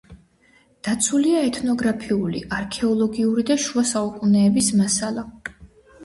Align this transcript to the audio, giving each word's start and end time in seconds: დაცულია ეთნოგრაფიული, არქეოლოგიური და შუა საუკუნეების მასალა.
დაცულია 0.85 1.41
ეთნოგრაფიული, 1.49 2.41
არქეოლოგიური 2.59 3.45
და 3.49 3.57
შუა 3.65 3.83
საუკუნეების 3.89 4.71
მასალა. 4.79 5.27